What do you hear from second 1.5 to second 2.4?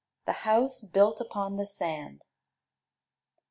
THE SAND.